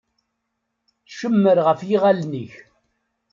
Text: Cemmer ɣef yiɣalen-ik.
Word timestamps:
Cemmer 1.17 1.57
ɣef 1.67 1.79
yiɣalen-ik. 1.89 2.53